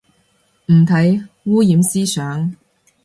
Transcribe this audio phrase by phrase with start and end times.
[0.65, 2.51] 唔睇，污染思想